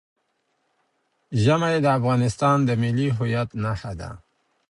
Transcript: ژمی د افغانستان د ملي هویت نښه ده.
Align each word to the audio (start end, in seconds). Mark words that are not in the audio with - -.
ژمی 1.43 1.75
د 1.83 1.87
افغانستان 1.97 2.57
د 2.67 2.69
ملي 2.81 3.07
هویت 3.17 3.49
نښه 3.63 3.91
ده. 3.99 4.09